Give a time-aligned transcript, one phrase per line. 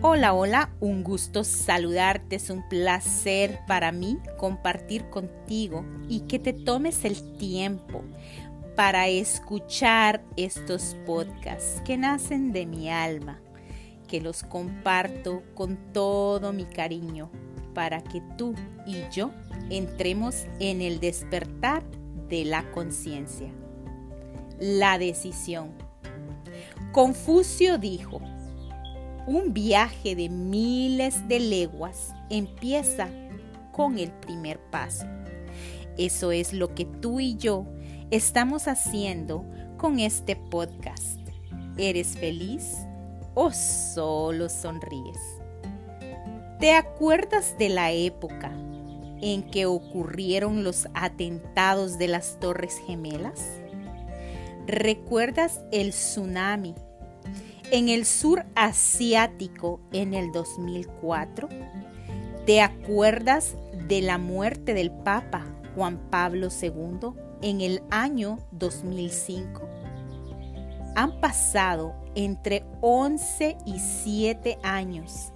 [0.00, 6.52] Hola, hola, un gusto saludarte, es un placer para mí compartir contigo y que te
[6.52, 8.04] tomes el tiempo
[8.76, 13.40] para escuchar estos podcasts que nacen de mi alma,
[14.06, 17.28] que los comparto con todo mi cariño
[17.74, 18.54] para que tú
[18.86, 19.32] y yo
[19.68, 21.82] entremos en el despertar
[22.28, 23.52] de la conciencia.
[24.60, 25.72] La decisión.
[26.92, 28.20] Confucio dijo,
[29.28, 33.08] un viaje de miles de leguas empieza
[33.72, 35.04] con el primer paso.
[35.98, 37.66] Eso es lo que tú y yo
[38.10, 39.44] estamos haciendo
[39.76, 41.18] con este podcast.
[41.76, 42.78] ¿Eres feliz
[43.34, 45.20] o solo sonríes?
[46.58, 48.50] ¿Te acuerdas de la época
[49.20, 53.60] en que ocurrieron los atentados de las Torres Gemelas?
[54.66, 56.74] ¿Recuerdas el tsunami
[57.70, 61.48] en el sur asiático en el 2004?
[62.46, 63.56] ¿Te acuerdas
[63.88, 67.10] de la muerte del Papa Juan Pablo II
[67.42, 69.68] en el año 2005?
[70.96, 75.32] Han pasado entre 11 y 7 años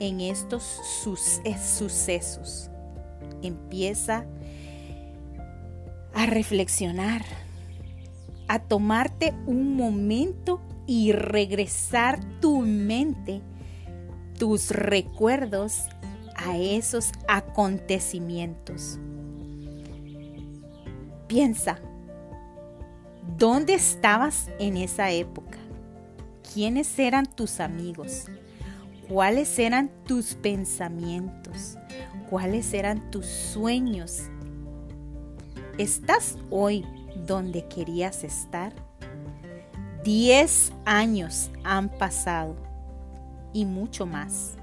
[0.00, 0.64] en estos
[1.04, 2.70] sucesos.
[3.42, 4.26] Empieza
[6.12, 7.22] a reflexionar,
[8.48, 13.42] a tomarte un momento y regresar tu mente,
[14.38, 15.84] tus recuerdos
[16.36, 18.98] a esos acontecimientos.
[21.28, 21.78] Piensa,
[23.38, 25.58] ¿dónde estabas en esa época?
[26.52, 28.26] ¿Quiénes eran tus amigos?
[29.08, 31.78] ¿Cuáles eran tus pensamientos?
[32.28, 34.24] ¿Cuáles eran tus sueños?
[35.78, 36.84] ¿Estás hoy
[37.26, 38.74] donde querías estar?
[40.04, 42.56] Diez años han pasado
[43.52, 44.56] y mucho más,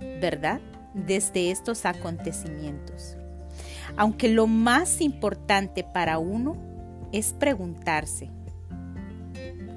[0.00, 0.62] ¿verdad?
[0.94, 3.18] Desde estos acontecimientos.
[3.98, 6.56] Aunque lo más importante para uno
[7.12, 8.30] es preguntarse,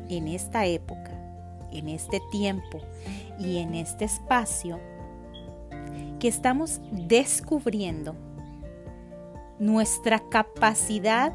[0.08, 1.12] en esta época,
[1.74, 2.80] en este tiempo
[3.38, 4.80] y en este espacio,
[6.22, 8.16] que estamos descubriendo
[9.60, 11.34] nuestra capacidad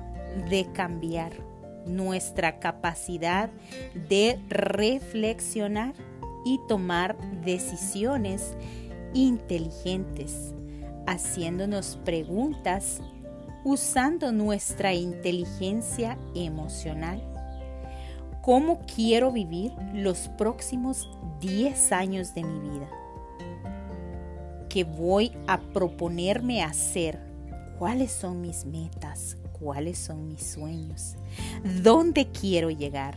[0.48, 1.51] de cambiar
[1.87, 3.50] nuestra capacidad
[4.09, 5.94] de reflexionar
[6.44, 8.56] y tomar decisiones
[9.15, 10.54] inteligentes,
[11.06, 13.00] haciéndonos preguntas
[13.65, 17.22] usando nuestra inteligencia emocional.
[18.43, 21.09] ¿Cómo quiero vivir los próximos
[21.41, 22.88] 10 años de mi vida?
[24.69, 27.20] ¿Qué voy a proponerme hacer?
[27.78, 29.37] ¿Cuáles son mis metas?
[29.62, 31.15] Cuáles son mis sueños,
[31.83, 33.17] dónde quiero llegar,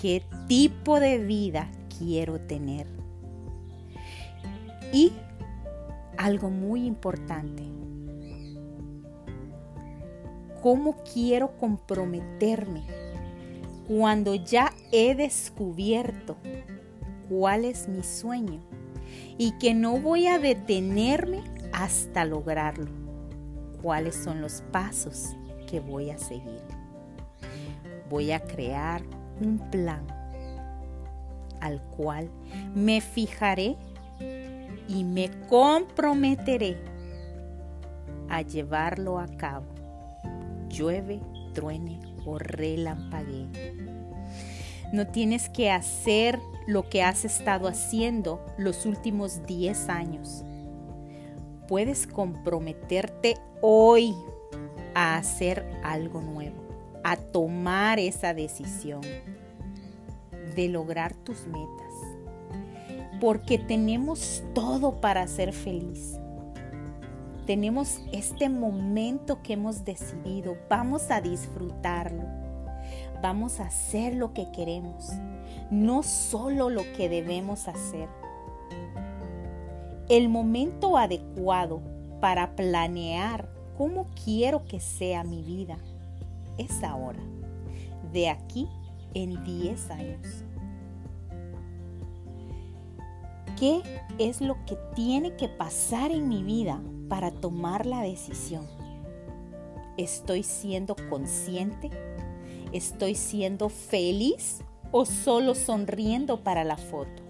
[0.00, 1.68] qué tipo de vida
[1.98, 2.86] quiero tener.
[4.92, 5.12] Y
[6.16, 7.64] algo muy importante,
[10.62, 12.84] cómo quiero comprometerme
[13.88, 16.36] cuando ya he descubierto
[17.28, 18.60] cuál es mi sueño
[19.38, 22.88] y que no voy a detenerme hasta lograrlo.
[23.82, 25.34] ¿Cuáles son los pasos
[25.70, 26.62] que voy a seguir.
[28.08, 29.02] Voy a crear
[29.40, 30.04] un plan
[31.60, 32.30] al cual
[32.74, 33.76] me fijaré
[34.88, 36.76] y me comprometeré
[38.28, 39.66] a llevarlo a cabo.
[40.68, 41.20] Llueve,
[41.54, 43.46] truene o relampaguee.
[44.92, 50.44] No tienes que hacer lo que has estado haciendo los últimos 10 años.
[51.68, 54.14] Puedes comprometerte hoy
[54.94, 56.62] a hacer algo nuevo,
[57.04, 59.00] a tomar esa decisión
[60.54, 61.92] de lograr tus metas.
[63.20, 66.18] Porque tenemos todo para ser feliz.
[67.46, 70.56] Tenemos este momento que hemos decidido.
[70.68, 72.24] Vamos a disfrutarlo.
[73.22, 75.10] Vamos a hacer lo que queremos,
[75.70, 78.08] no solo lo que debemos hacer.
[80.08, 81.82] El momento adecuado
[82.20, 83.48] para planear
[83.80, 85.78] cómo quiero que sea mi vida
[86.58, 87.18] es ahora,
[88.12, 88.68] de aquí
[89.14, 90.26] en 10 años.
[93.58, 93.80] ¿Qué
[94.18, 96.78] es lo que tiene que pasar en mi vida
[97.08, 98.66] para tomar la decisión?
[99.96, 101.88] ¿Estoy siendo consciente?
[102.72, 104.60] ¿Estoy siendo feliz
[104.92, 107.22] o solo sonriendo para la foto?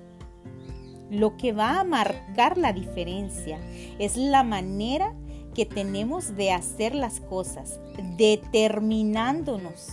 [1.12, 3.60] Lo que va a marcar la diferencia
[4.00, 5.14] es la manera
[5.54, 7.80] que tenemos de hacer las cosas
[8.16, 9.88] determinándonos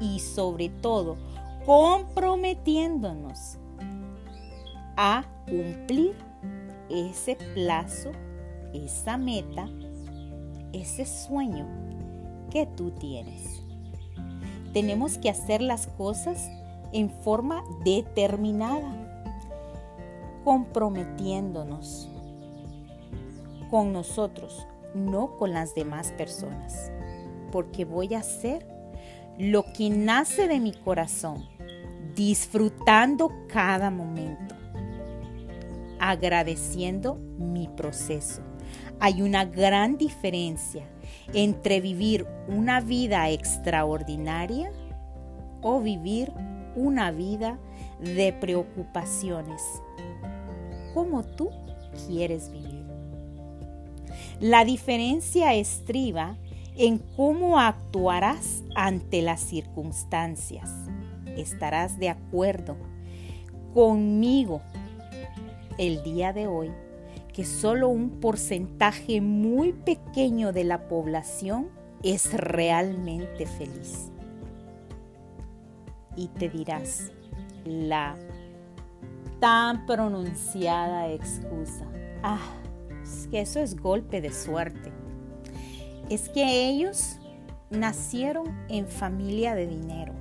[0.00, 1.16] y sobre todo
[1.66, 3.58] comprometiéndonos
[4.96, 6.14] a cumplir
[6.90, 8.12] ese plazo,
[8.72, 9.68] esa meta,
[10.72, 11.66] ese sueño
[12.50, 13.62] que tú tienes.
[14.72, 16.48] Tenemos que hacer las cosas
[16.92, 18.92] en forma determinada,
[20.44, 22.08] comprometiéndonos
[23.70, 26.90] con nosotros, no con las demás personas,
[27.52, 28.66] porque voy a hacer
[29.38, 31.44] lo que nace de mi corazón,
[32.14, 34.54] disfrutando cada momento,
[35.98, 38.42] agradeciendo mi proceso.
[39.00, 40.88] Hay una gran diferencia
[41.32, 44.70] entre vivir una vida extraordinaria
[45.62, 46.32] o vivir
[46.76, 47.58] una vida
[48.00, 49.62] de preocupaciones,
[50.92, 51.50] como tú
[52.06, 52.73] quieres vivir.
[54.40, 56.36] La diferencia estriba
[56.76, 60.70] en cómo actuarás ante las circunstancias.
[61.36, 62.76] Estarás de acuerdo
[63.72, 64.60] conmigo
[65.78, 66.70] el día de hoy
[67.32, 71.68] que solo un porcentaje muy pequeño de la población
[72.02, 74.12] es realmente feliz.
[76.16, 77.10] Y te dirás
[77.64, 78.14] la
[79.40, 81.86] tan pronunciada excusa.
[82.22, 82.38] Ah,
[83.30, 84.92] que eso es golpe de suerte
[86.10, 87.16] es que ellos
[87.70, 90.12] nacieron en familia de dinero.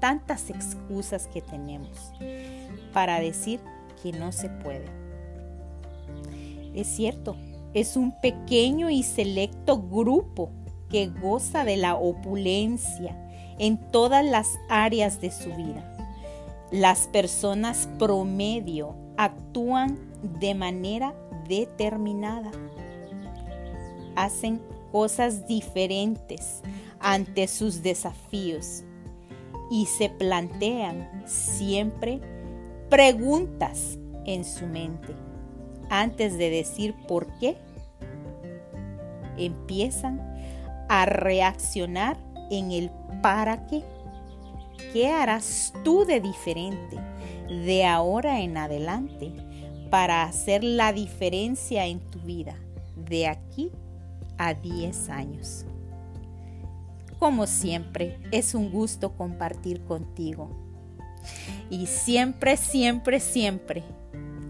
[0.00, 2.12] Tantas excusas que tenemos
[2.92, 3.60] para decir
[4.02, 4.86] que no se puede.
[6.74, 7.36] Es cierto,
[7.72, 10.50] es un pequeño y selecto grupo
[10.90, 13.16] que goza de la opulencia
[13.58, 15.90] en todas las áreas de su vida.
[16.70, 21.14] Las personas promedio actúan de manera
[21.48, 22.50] determinada
[24.16, 24.60] hacen
[24.92, 26.62] cosas diferentes
[27.00, 28.84] ante sus desafíos
[29.70, 32.20] y se plantean siempre
[32.88, 35.14] preguntas en su mente.
[35.90, 37.58] Antes de decir por qué,
[39.36, 40.20] empiezan
[40.88, 42.16] a reaccionar
[42.50, 43.82] en el para qué.
[44.92, 46.98] ¿Qué harás tú de diferente
[47.48, 49.32] de ahora en adelante
[49.94, 52.56] para hacer la diferencia en tu vida
[52.96, 53.70] de aquí
[54.38, 55.66] a 10 años.
[57.20, 60.50] Como siempre, es un gusto compartir contigo.
[61.70, 63.84] Y siempre, siempre, siempre,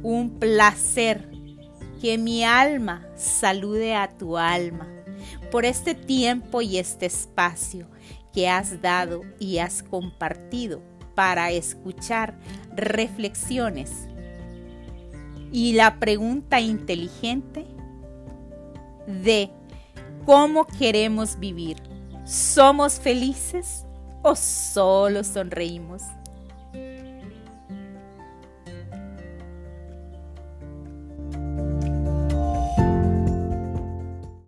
[0.03, 1.29] un placer
[2.01, 4.89] que mi alma salude a tu alma
[5.51, 7.87] por este tiempo y este espacio
[8.33, 10.81] que has dado y has compartido
[11.15, 12.35] para escuchar
[12.75, 14.09] reflexiones.
[15.55, 17.65] Y la pregunta inteligente
[19.07, 19.53] de
[20.27, 21.77] cómo queremos vivir.
[22.25, 23.87] ¿Somos felices
[24.25, 26.03] o solo sonreímos?